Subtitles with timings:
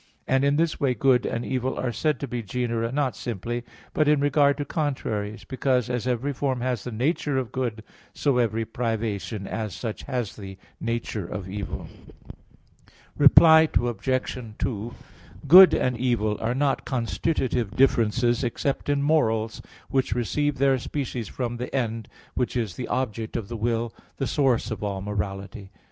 [0.27, 3.63] And in this way good and evil are said to be genera not simply,
[3.93, 8.39] but in regard to contraries; because, as every form has the nature of good, so
[8.39, 11.85] every privation, as such, has the nature of evil.
[13.15, 14.43] Reply Obj.
[14.57, 14.95] 2:
[15.47, 19.61] Good and evil are not constitutive differences except in morals,
[19.91, 24.25] which receive their species from the end, which is the object of the will, the
[24.25, 25.69] source of all morality.